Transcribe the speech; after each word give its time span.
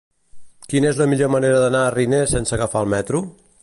Quina 0.71 0.89
és 0.93 1.01
la 1.01 1.07
millor 1.11 1.31
manera 1.35 1.61
d'anar 1.65 1.85
a 1.91 1.95
Riner 1.99 2.25
sense 2.35 2.57
agafar 2.61 2.87
el 2.87 2.95
metro? 2.99 3.27